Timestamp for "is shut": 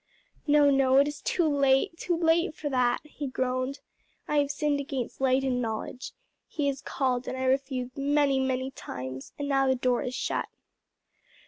10.01-10.49